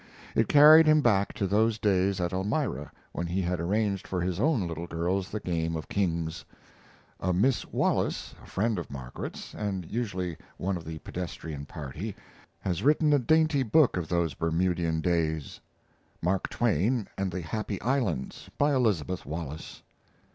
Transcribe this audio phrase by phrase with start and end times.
[0.33, 4.39] It carried him back to those days at Elmira when he had arranged for his
[4.39, 6.43] own little girls the game of kings.
[7.19, 12.15] A Miss Wallace, a friend of Margaret's, and usually one of the pedestrian party,
[12.61, 15.59] has written a dainty book of those Bermudian days.
[16.19, 19.83] [Mark Twain and the Happy Islands, by Elizabeth Wallace.